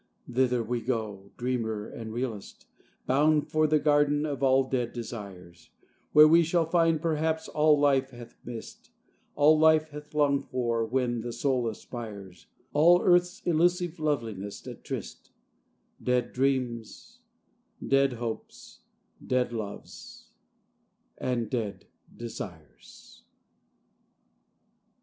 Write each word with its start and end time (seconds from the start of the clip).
Thither 0.27 0.63
we 0.63 0.81
go, 0.81 1.29
dreamer 1.37 1.87
and 1.87 2.11
realist, 2.11 2.65
Bound 3.05 3.47
for 3.51 3.67
the 3.67 3.77
Garden 3.77 4.25
of 4.25 4.41
all 4.41 4.63
Dead 4.67 4.93
Desires, 4.93 5.69
Where 6.11 6.27
we 6.27 6.41
shall 6.41 6.65
find, 6.65 6.99
perhaps, 6.99 7.47
all 7.47 7.79
Life 7.79 8.09
hath 8.09 8.35
missed, 8.43 8.89
All 9.35 9.59
Life 9.59 9.89
hath 9.89 10.15
longed 10.15 10.45
for 10.49 10.83
when 10.87 11.21
the 11.21 11.31
soul 11.31 11.67
aspires; 11.67 12.47
All 12.73 12.99
Earth's 13.03 13.43
elusive 13.45 13.99
loveliness 13.99 14.65
at 14.65 14.83
tryst 14.83 15.29
Dead 16.01 16.33
dreams, 16.33 17.19
dead 17.87 18.13
hopes, 18.13 18.79
dead 19.23 19.53
loves, 19.53 20.31
and 21.19 21.47
dead 21.47 21.85
desires. 22.17 23.21